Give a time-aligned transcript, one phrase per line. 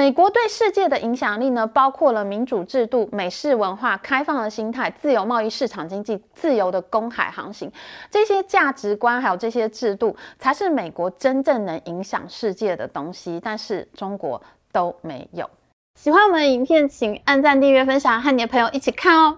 [0.00, 7.70] 美国对世界的影响力呢，包括了民主制度、美式文化、开放的心态、自由贸易市场经济、自由的公海航行，
[8.10, 13.38] 这些价值观还有这些制度，才是美国真正能影响世界的东西。
[13.44, 14.42] 但是中国
[14.72, 15.44] 都没有。
[16.00, 19.36] 喜欢我们的影片，请按赞、订阅、分享，和你的朋友一起看哦。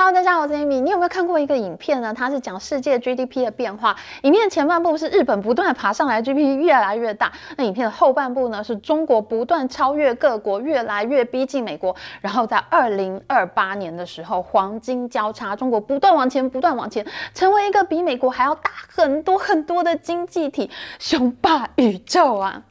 [0.00, 0.80] Hello，大家好，我是 Amy。
[0.80, 2.14] 你有没有看过一个影片呢？
[2.14, 3.96] 它是讲世界 GDP 的变化。
[4.22, 7.32] 影片前半部是日本不断爬上来，GDP 越来越大。
[7.56, 11.96] 那影片的后半部呢，是中国不断超越各国，越来越逼近美国。
[12.20, 22.62] 然后在二零二八年的时候，黄金交叉，中国不断往前，不断往前，成为一个比美国还要大很多很多的经济体，雄霸宇宙啊！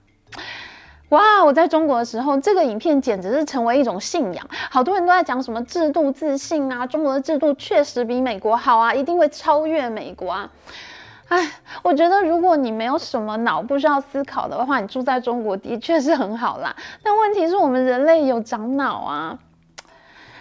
[1.10, 1.44] 哇！
[1.44, 4.46] 我在中国的时候，这个影片简直是成为一种信仰。
[4.70, 10.50] 好多人都在讲什么制度自信啊，中国的制度确实比美国好啊，一定会超越美国啊。
[11.30, 11.50] 哎，
[11.82, 16.76] 我觉得如果你没有什么脑，不需要思考的话，你住在中国的确是很好啦。
[17.02, 19.38] 但问题是我们人类有长脑啊。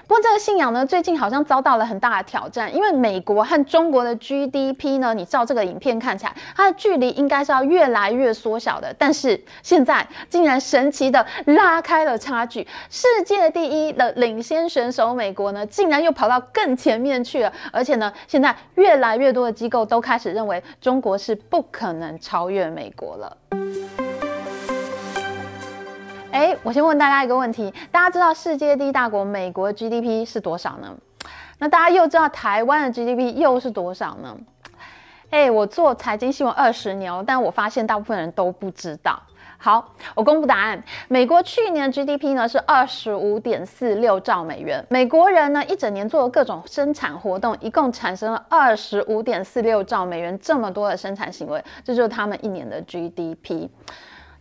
[0.09, 23.37] 不过这个信仰呢，最近好像遭到了很大的挑战，因为美国和中国的 GDP 呢，你照这个影片看起来，它的距离应该是要越来越缩小的，但是现在竟然神奇的拉开了差距，世界第一的领先选手美国呢，竟然又跑到更前面去了，而且呢，现在越来越多的机构都开始认为中国是不可能超越美国了。
[26.37, 30.95] 哎，我先问大家一个问题：大家知道世界第一大国美国 GDP 是多少呢？
[31.59, 34.37] 那大家又知道台湾的 GDP 又是多少呢？
[35.31, 39.19] 哎，我做财经新闻二十年，但我发现大部分人都不知道。
[39.57, 44.85] 好，我公布答案：美国去年 GDP 呢是二十五点四六兆美元。
[44.91, 53.71] 美国人呢一整年做了各种生产活动，一共产生了二十五点四六兆美元，这么多的生产行为，这就是他们一年的 GDP。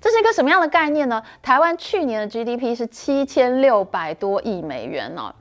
[0.05, 1.19] 这是一个什么样的概念呢？
[1.41, 5.33] 台湾去年的 GDP 是七千六百多亿美元哦。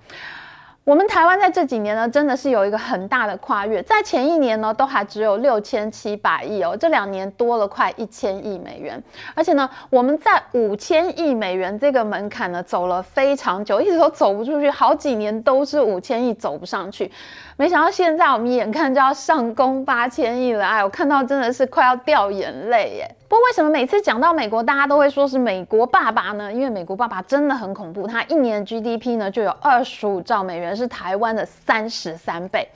[0.85, 9.03] 我们台湾在这几年呢，真的是有一个很大的跨越，在前一年呢，都还只有六千七百亿哦，这两年多了快一千亿美元，
[9.35, 17.13] 而且呢，我们在五千亿美元这个门槛呢，走了非常久，一直都走不出去，好几年都是五千亿走不上去，
[17.59, 23.15] 没想到现在我们眼看就要上攻八千亿了，哎，我看到真的是快要掉眼泪耶。
[23.27, 26.53] 不过为什么每次讲到美国，大家都会说是美国爸爸呢？
[26.53, 30.75] 因为美国爸爸真的很恐怖，他一年 GDP 呢就有二十五兆美元。
[30.77, 32.69] 是台湾的三十三倍，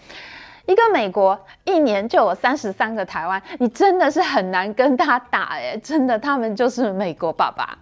[0.66, 7.76] 一个美国一年就有三十三个台湾，你真的是很难跟他打哎，真的，他们就是美国爸爸。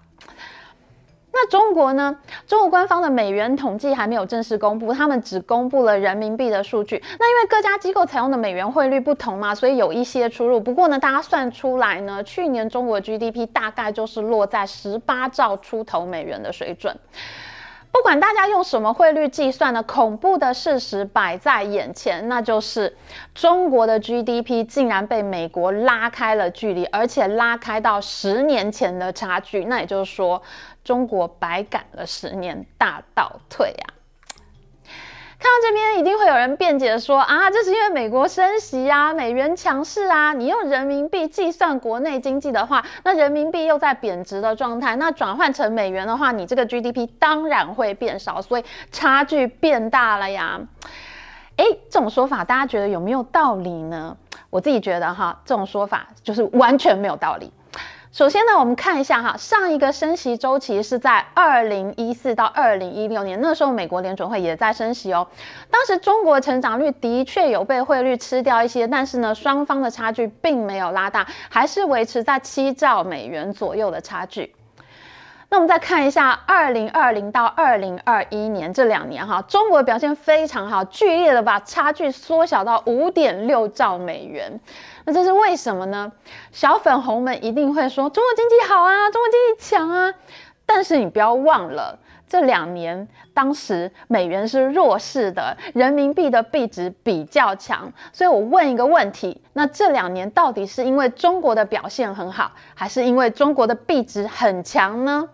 [1.39, 2.17] 那中国呢？
[2.47, 6.97] 中国官方的美元统计还没有正式公布，他们只公布了人民币的数据。
[7.19, 10.59] 那因为各家机构采用的美元汇率不同嘛，所以有一些出入。
[10.59, 16.97] 不过呢，大家算出来呢，去年中国 GDP 大概就是落在十八兆出头美元的水准。
[17.97, 22.95] 不管大家用什么汇率计算呢，恐怖的事实摆在眼前，那就是
[23.35, 29.65] 中国的 GDP 竟然被美国拉开了距离，而且拉开到十年前的差距。
[29.65, 30.41] 那也就是说，
[30.85, 33.96] 中国白赶了十年，大倒退啊。
[35.39, 40.33] 看到这边，一定会有人辩解说啊，这是因为美国升息啊，美元强势啊。
[40.33, 50.59] 你用人民币计算国内经济的话，那人民币又在贬值的状态，那转换成美元的话，你这个 GDP 当然会变少，所以差距变大了呀。
[51.57, 54.17] 诶，这种说法大家觉得有没有道理呢？
[54.49, 57.53] 我自己觉得哈，这种说法就是完全没有道理。
[58.17, 65.29] 首先呢，我们看一下哈，上一个升息周期是在二零一四到二零一六年，那时候美国联准会也在升息哦。
[65.71, 74.56] 当时中国成长率的确有被汇率吃掉一些，但是呢，双方的差距并没有拉大，还是维持在七兆美元左右的差距。
[75.49, 84.61] 那我们再看一下二零二零到二零二一年这两年哈，中国表现非常好，剧烈的把差距缩小到五点六兆美元。
[85.05, 86.11] 那这是为什么呢？
[86.51, 90.13] 小粉红们一定会说中国经济好啊，中国经济强啊。
[90.67, 91.97] 但是你不要忘了，
[92.29, 97.91] 这两年当时美元是弱势的，人民币的币值比较强。
[98.13, 105.29] 所以我问一个问题：那这两年到底是因为中国的表现很好，还是因为中国的币值很强呢？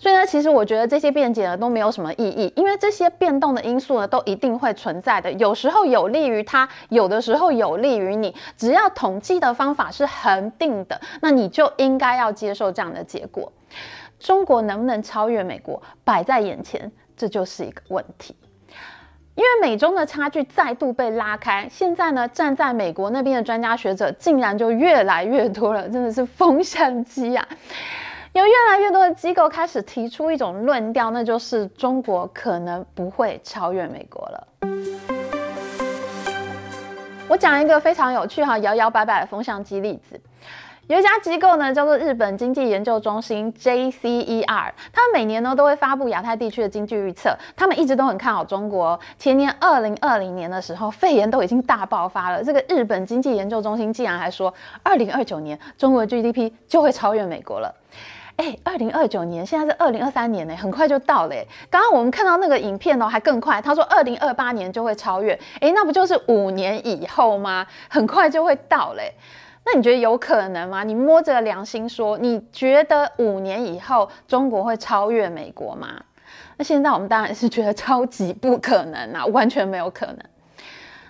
[0.00, 8.34] 所以呢，其实我觉得这些辩解呢都没有什么意义，因为这些变动的因素呢都一定会存在的，有时候有利于它，有的时候有利于你。
[8.56, 13.52] 只要统计的方法是恒定的，那你就应该要接受这样的结果。
[14.18, 18.34] 中国能不能超越美国，摆在眼前，这就是一个问题。
[19.34, 27.46] 因为美中的差距再度被拉开，现在呢，站在美国那边的专家学者竟然就越来越多了，真的是风向机啊！
[28.32, 34.48] 有越来越多的机构开始提出一种论调，那就是中国可能不会超越美国了。
[37.26, 40.20] 我讲一个非常有趣哈，摇摇摆摆的风向机例子。
[40.90, 47.32] 有一家机构呢，叫做日本经济研究中心 JCER，他们每年呢都会发布亚太地区的经济预测。
[47.54, 48.98] 他们一直都很看好中国。
[49.16, 54.52] 前年二零二零年的时候，肺炎都已经大爆发了，这个日本经济研究中心竟然还说，
[54.82, 57.72] 二零二九年中国的 GDP 就会超越美国了。
[58.34, 61.34] 哎，二零二九年现在是二零二三年呢，很快就到了。
[61.70, 65.38] 刚刚我们看到那个影片哦，还更快，他说二零二八年就会超越。
[65.60, 67.64] 哎，那不就是五年以后吗？
[67.88, 69.12] 很快就会到嘞。
[69.72, 70.82] 那你觉得有可能吗？
[70.82, 75.88] 你摸着良心说，你觉得五年以后中国会超越美国吗？
[76.56, 80.18] 那现在我们当然是觉得超级不可能啊，完全没有可能。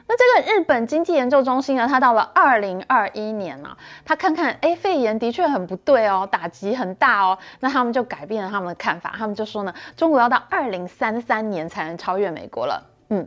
[0.07, 3.75] 那这个日本经济研究中心呢，他到了二零二一年啊，
[4.05, 12.87] 他看看，哎，肺炎的确很不对哦，打击很大哦，那他们就改变了他们的看法，他们就说呢，中国要到二零三三年才能超越美国了。
[13.09, 13.27] 嗯，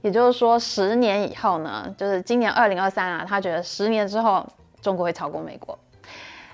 [0.00, 4.46] 也就是说，十年以后呢，就是今年二零二三啊，他觉得十年之后。
[4.80, 5.78] 中国会超过美国，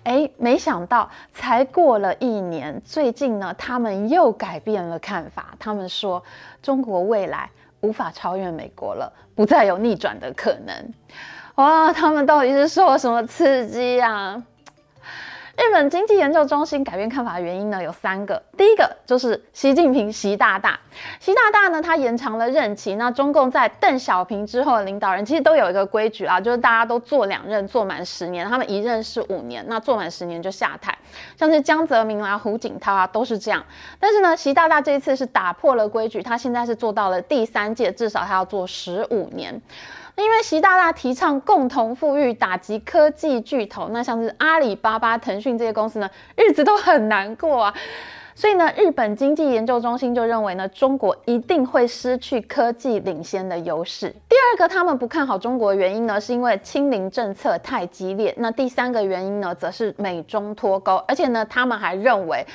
[0.05, 5.55] 哎，没想到才过了一年，最近呢，他们又改变了看法。
[5.58, 6.23] 他们说，
[6.62, 7.50] 中国未来
[7.81, 10.93] 无法超越美国了，不再有逆转的可能。
[11.56, 14.43] 哇，他们到底是受了什么刺激啊？
[15.56, 18.41] 日本经济研究中心改变看法的原因呢，有三个。
[18.58, 20.79] 第一个就是习近平习大大，
[21.19, 22.97] 习大大呢，他延长了任期。
[22.97, 28.47] 那中共在邓小平之后的领导人其实都有一个规矩啊，就是大家都做两任，做满十年。
[28.47, 30.97] 他们一任是五年，那做满十年就下台。
[31.38, 33.64] 像是江泽民啊、胡锦涛啊都是这样。
[33.99, 39.59] 但是呢，习大大这一次是打破了规矩，他现在是做到了第三届，至少他要做十五年。
[40.17, 47.75] 因为习大大提倡共同富裕，打击科技巨头，那像是阿里巴巴、腾讯这些公司呢，日子都很难过啊。
[48.35, 54.09] 所以呢，日本经济研究中心就认为呢，中国一定会失去科技领先的优势。
[54.29, 58.35] 第二个，他们不看好中国的原因呢，是因为清零政策太激烈。
[58.39, 62.47] 那第三个原因呢，则是美中脱钩，而且呢，他们还认为。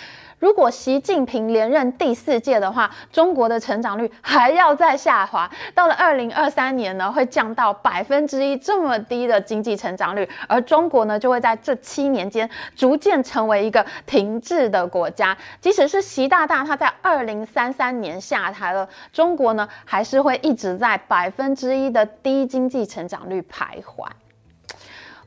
[0.42, 15.38] 如果习近平连任第四届的话，中国的成长率还要再下滑，到了二零二三年呢，会降到百分之一这么低的经济成长率，而中国呢，就会在这七年间逐渐成为一个停滞的国家。
[15.60, 24.08] 即使是习大大他在二零三三年下台了，中国呢，还是会一直在百分之一的低经济成长率徘徊。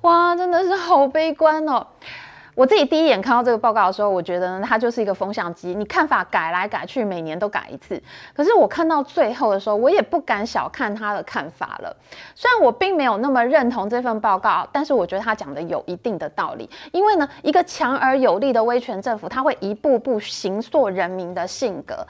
[0.01, 1.87] 哇，真的是好悲观哦。
[2.55, 8.01] 我自己第一眼看到这个报告的时候，我觉得呢，它就是一个风向机，你看法改来改去，每年都改一次。
[8.35, 11.97] 可是我看到最后的时候，我也不敢小看他的看法了。
[12.35, 16.71] 虽然我并没有那么认同这份报告，但是我觉得他讲的有一定的道理。
[16.93, 22.07] 因为呢，一个强而有力的威权政府，它会一步步形塑人民的性格。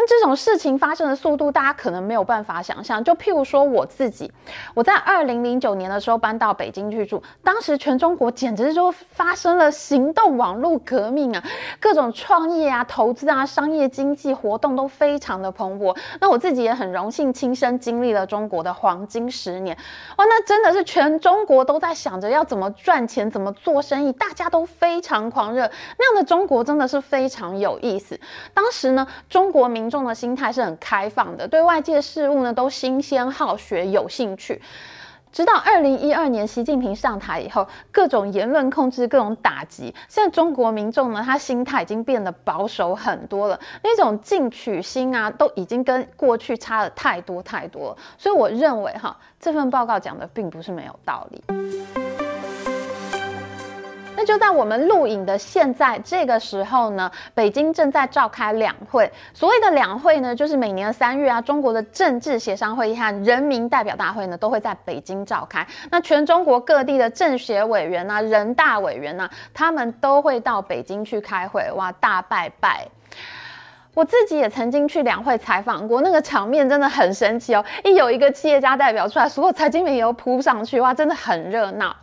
[0.00, 3.04] 那这种事情发生的速度，大家可能没有办法想象。
[3.04, 4.32] 就譬如说我自己，
[4.72, 11.44] 我在二零零九年的时候搬到北京去住，当时全中国简直就发生了行动网络革命啊，
[11.78, 15.94] 各种创业啊、投资啊、商业经济活动都非常的蓬勃。
[16.18, 19.76] 那我自己也很荣幸亲身经历了中国的黄金十年，
[20.16, 25.70] 哇，那真的是全中国都在想着要怎么赚钱、怎么做生意，大家都非常狂热。
[25.98, 28.18] 那样的中国真的是非常有意思。
[28.54, 34.62] 当时呢，中国民众的心态是很开放的，对外界事物呢都新鲜好学有兴趣。
[35.32, 47.96] 直到二零一二年习近平上台以后，各种言论控制，各种打击，现在中国民众呢，他心态已经变得保守很多了，那种进取心啊，都已经跟过去差了太多太多了。
[48.18, 51.99] 所以我认为哈，这份报告讲的并不是没有道理。
[54.20, 59.10] 那就在我们录影的现在这个时候呢，北京正在召开两会。
[59.32, 65.66] 所谓的两会呢，就是每年的三月啊，中国的政治协商会议和人民代表大会呢，都会在北京召开。
[65.90, 71.72] 那全中国各地的政协委员呐、人大委员呐、他们都会到北京去开会。
[71.72, 72.86] 哇，大拜拜！
[73.94, 77.64] 我自己也曾经去两会采访过，那个场面真的很神奇哦。
[77.84, 81.94] 一有一个企业家代表出来，所有财经媒体都扑上去，哇，真的很热闹。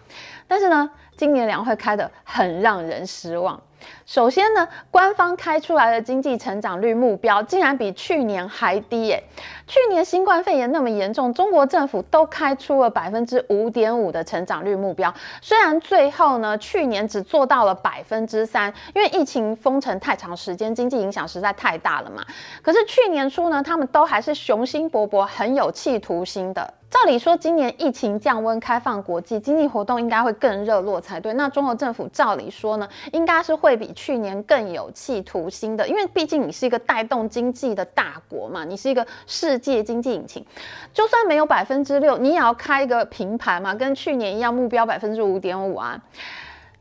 [0.48, 3.62] 但是呢，今年两会开得很让人失望。
[4.05, 9.22] 首先呢，官方开出来的经济成长率目标竟然比去年还低耶！
[9.67, 22.24] 去年新冠肺炎那么严重，中国政府都开出了百分之五点五的成长率目标，虽然最后呢，去年只做到了百分之三，因为疫情封城太长时间，经济影响实在太大了嘛。
[22.62, 26.74] 可是去年初呢，他们都还是雄心勃勃，很有企图心的。
[26.89, 31.34] 照理说，今年疫情降温，开放国际经济活动应该会更热络才对。
[31.34, 40.46] 那中国政府照理说呢，应该是会比去年更有企图心的，因为毕竟你是一个带动经济的大国嘛，你是一个世界经济引擎。
[40.94, 46.01] 就算没有百分之六，你也要开一个平盘嘛，跟去年一样，目标百分之五点五啊。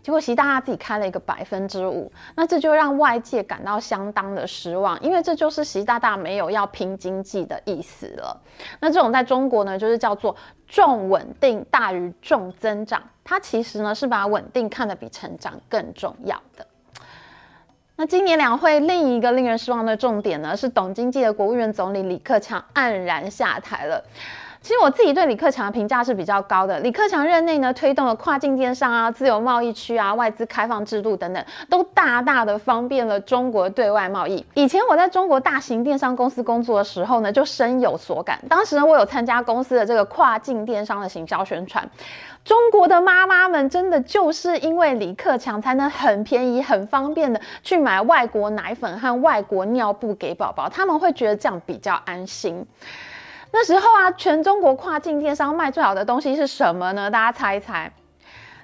[0.06, 8.40] 结果习大大自己开了一个百分之五，那这就让外界感到相当的失望，因为这就是习大大没有要拼经济的意思了。
[8.78, 10.36] 那这种在中国呢，就是叫做
[10.68, 16.64] 重稳定大于重增长，它其实呢是把稳定看得比成长更重要的。
[17.96, 24.04] 那今年两会另一个令人失望的重点呢，是懂经济的国务院总理李克强黯然下台了。
[24.66, 26.80] 其实我自己对李克强的评价是比较高的。
[26.80, 34.44] 李克强任内呢，推动了跨境电商啊、自由贸易区啊、外资开放制度等等，都大大的方便了中国对外贸易。
[34.54, 38.40] 以前我在中国大型电商公司工作的时候呢，就深有所感。
[38.48, 41.88] 当时呢，我有参加公司的这个跨境电商的行销宣传。
[42.44, 52.66] 中国的妈妈们真的就是因为李克强，才能很便宜、很方便的去买外国奶粉和外国尿布给宝宝，他们会觉得这样比较安心。
[53.58, 57.10] 那时候啊，全中国跨境电商卖最好的东西是什么呢？
[57.10, 57.90] 大家猜一猜。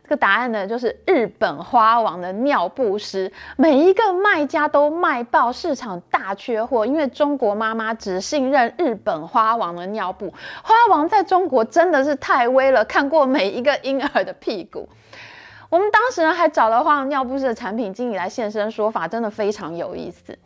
[0.03, 10.31] 这个答案呢，就是日本花王的尿不湿，每一个卖家都卖爆，市场大缺货，因为中国妈妈只信任日本花王的尿布。
[10.63, 14.87] 花王在中国真的是太威了，看过每一个婴儿的屁股。
[15.73, 20.37] 我们当时呢，还找了换尿不湿的产品经理来现身说法，真的非常有意思。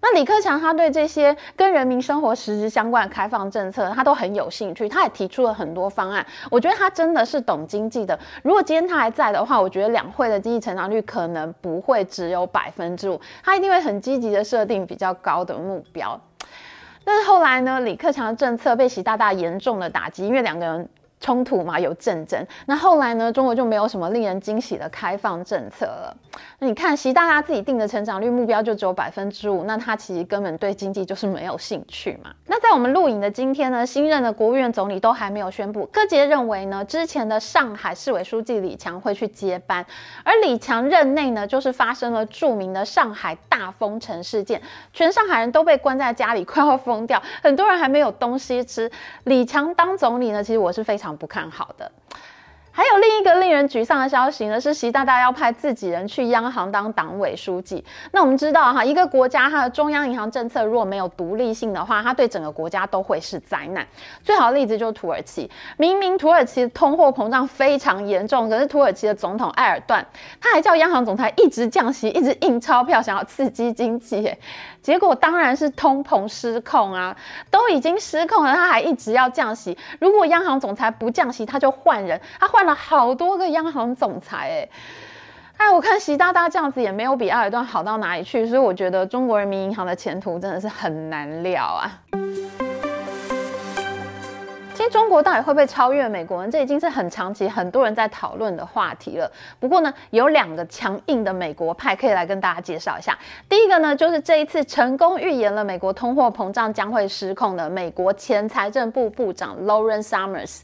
[0.00, 6.26] 那李克强他对这些跟人民生活实质相关的开放政策，他都很有兴趣，他也提出了很多方案。
[6.50, 8.18] 我觉得他真的是懂经济的。
[8.42, 16.20] 如果今天他还在的话，我觉得两会的经济成长率可能不会只有百分之五，他一定会很积极的设定比较高的目标。
[17.04, 20.88] 但是后来呢，李克强的政策被习大大严重的打击，因为两个人。
[21.24, 22.46] 冲突嘛，有战争。
[22.66, 26.14] 那后来呢，中国就没有什么令人惊喜的开放政策了。
[26.58, 32.30] 那你看，习大大自己定的成长率目标就只有百分之五，那他其实根本对经济就是没有兴趣嘛。
[32.44, 35.88] 那在我们录影的今天呢，新任的国务院总理都还没有宣布。
[35.90, 39.86] 各界认为呢，之前的上海市委书记李强会去接班，
[40.24, 44.60] 而李强任内呢，就是发生了著名的上海大封城事件，
[44.92, 48.90] 全上海人都被关在家里，快要疯掉，很多人还没有东西吃。
[49.24, 51.13] 李强当总理呢，其实我是非常。
[51.16, 51.90] 不看好的。
[52.76, 57.84] 还有另一个令人沮丧的消息呢，是习大大要派自己人去央行当党委书记。
[58.10, 63.86] 那我们知道哈，一个国家它的中央银行政策如果没有独立性的话，它对整个国家都会是灾难。
[64.24, 70.04] 最好的例子就是土耳其，明明土耳其通货膨胀非常严重，可是土耳其的总统埃尔段
[70.40, 74.28] 他还叫央行总裁一直降息，一直印钞票，想要刺激经济。
[74.82, 77.16] 结果当然是通膨失控啊，
[77.52, 79.78] 都已经失控了，他还一直要降息。
[80.00, 82.63] 如果央行总裁不降息，他就换人，他换。
[82.64, 84.68] 了好多个央行总裁，
[85.58, 92.00] 哎，哎，我看习大大这样子也没有比埃尔顿好到哪里去，所以我觉得中国人民银行的前途真的是很难料啊。
[94.76, 96.50] 其实中国到底会不会超越美国呢？
[96.50, 99.30] 这已经是很长期很多人在讨论的话题了。
[99.60, 103.16] 不过呢，有两个强硬的美国派可以来跟大家介绍一下。
[103.48, 110.62] 第一个呢，就是这一次成功预言了美国通货膨胀将会失控的美国前财政部部长 Lauren Summers。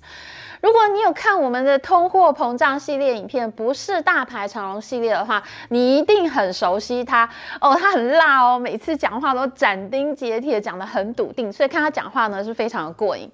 [0.60, 7.28] 如果你有看我们的通货膨胀系列影片，不是大牌长龙系列的话，你一定很熟悉他
[7.60, 13.30] 哦，他很辣哦，每次讲话都斩钉截铁，讲得很笃定，所以看他讲话呢是非常的过瘾。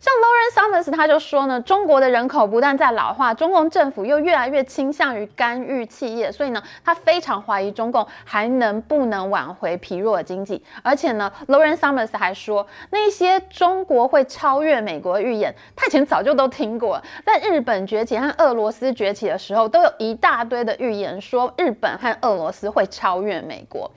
[0.00, 10.62] 像 Lawrence Summers 他就说呢，中国的人口不但在老化，中共政府又越来越倾向于干预企业，所以呢，他非常怀疑中共还能不能挽回疲弱的经济。
[10.82, 17.04] 而且呢，Lawrence Summers 还说，那些中国会超越美国的预言，他以前早就都听过了。
[17.26, 23.90] 在日本崛起和俄罗斯崛起的时候，都有一大堆的预言说日本和俄罗斯会超越美国。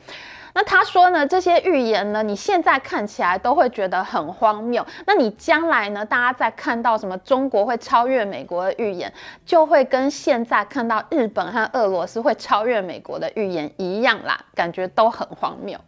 [0.53, 4.86] 那他说呢，这些预言呢，你现在看起来都会觉得很荒谬。
[5.05, 9.12] 那你将来呢，大家在看到什么中国会超越美国的预言，
[9.46, 15.79] 就会跟现在看到日本和俄罗斯会超越美国的预言一样啦，感觉都很荒谬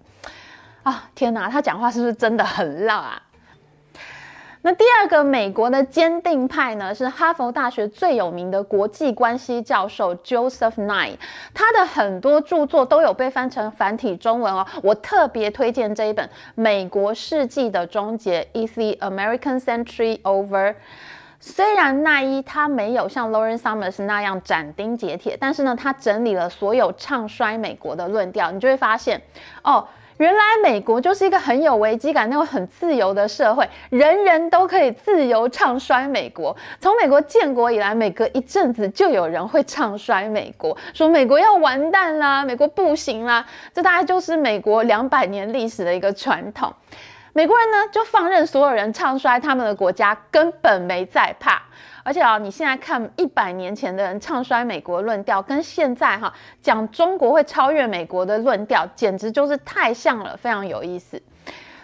[0.83, 1.09] 啊！
[1.15, 3.22] 天哪，他讲话是不是真的很辣啊？
[4.65, 11.17] 那第二个美国的坚定派呢，是哈佛大学最有名的国际关系教授 Joseph Nye，
[11.53, 14.65] 他的很多著作都有被翻成繁体中文哦。
[14.81, 20.75] 我特别推荐这一本《美国世纪的终结》（Is the American Century Over？）。
[21.41, 29.21] 虽然奈伊他没有像 Lauren Summers 那样斩钉截铁，但是呢，他整理了所有唱衰美国的论调，你就会发现
[29.61, 29.85] 哦。
[30.23, 36.55] 原来美国就是一个很有危机感、那种很自由的社会，人人都可以自由唱衰美国。
[36.79, 43.45] 从美国建国以来，每隔一阵子就有人会唱衰美国，说美国要完蛋啦，美国不行啦。
[43.73, 46.73] 这大概就是美国两百年历史的一个传统。
[47.33, 51.61] 美国人呢，就放任所有人唱衰他们的国家，根本没在怕。
[52.03, 56.31] 而且啊，你现在看一百年前的人唱衰美国论调，跟现在哈
[56.61, 61.21] 讲中国会超越美国的论调，简直就是太像了，非常有意思。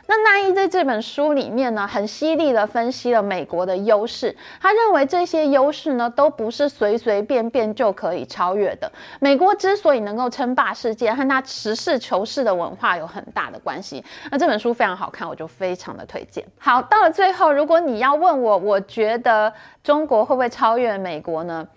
[0.09, 4.35] 那奈伊在这本书里面呢，很犀利的分析了美国的优势。
[4.59, 8.91] 他认为这些优势呢，都不是随随便便就可以超越的。
[9.19, 14.03] 美国之所以能够称霸世界，和他实事求是的文化有很大的关系。
[14.31, 16.43] 那这本书非常好看，我就非常的推荐。
[16.57, 21.67] 好，到了最后，如果你要问我，我觉得中国会不会超越美国呢？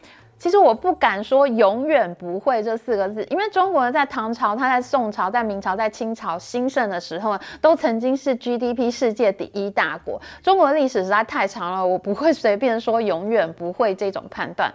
[0.42, 10.20] 其实我不敢说永远不会这四个字，因为中国人在唐朝、他在宋朝、在明朝、在清朝兴盛的时候，都曾经是 GDP 世界第一大国。
[10.42, 14.68] 中国的历史实在太长了，我不会随便说永远不会这种判断。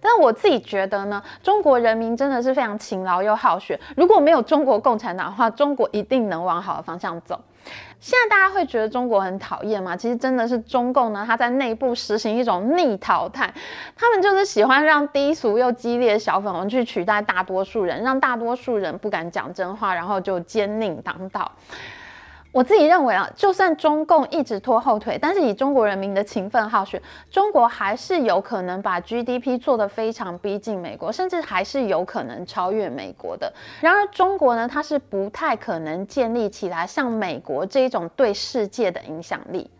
[0.00, 3.76] 但我自己觉得呢，中国人民真的是非常勤劳又好学。
[3.96, 7.36] 如果没有中国共产党的话，中国一定能往好的方向走。
[8.00, 9.94] 现在大家会觉得中国很讨厌吗？
[9.94, 13.52] 其实真的是中共呢，他在内部实行一种逆淘汰，
[13.94, 21.52] 他们就是喜欢让低俗又激烈的小粉红去取代大多数人，让大多数人不敢讲真话，然后就奸佞当道。
[22.52, 33.52] 我自己认为啊，就算中共一直拖后腿，但是以中国人民的勤奋好学，中国还是有可能把 GDP 做得非常逼近美国，甚至还是有可能超越美国的。
[33.80, 39.70] 然而，中国呢，它是不太可能建立起来像美国这一种对世界的影响力。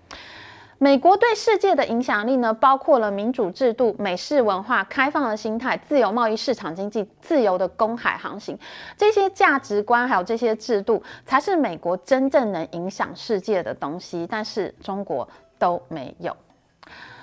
[0.82, 8.58] 美国对世界的影响力呢，包括了民主制度、美式文化、开放的心态、自由贸易市场经济、自由的公海航行，
[8.96, 14.26] 这些价值观还有这些制度，才是美国真正能影响世界的东西。
[14.26, 16.34] 但是中国都没有。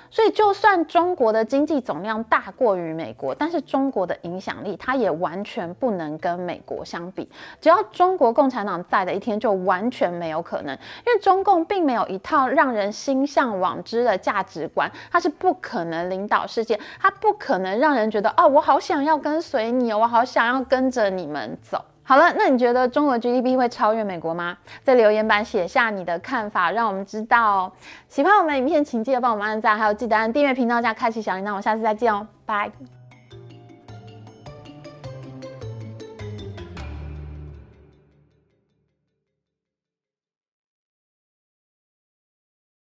[0.10, 7.30] 所以，就算中国的经济总量大过于美国，但是中国的影响力它也完全不能跟美国相比。
[7.60, 10.74] 只要中国共产党在的一天，就完全没有可能，
[11.06, 21.84] 因为中共并没有一套让人心向往之的价值观，它是不可能领导世界，它不可能让人觉得哦，我好想要跟随你哦，我好想要跟着你们走。
[22.08, 24.58] 好了，那你觉得中国 GDP 会超越美国吗？
[24.82, 27.70] 在留言板写下你的看法，让我们知道。
[28.08, 31.50] 喜欢我们的影片，请记得帮我们按赞，还有记得按订阅频道加开启小铃铛。
[31.50, 32.72] 我们下次再见哦，拜。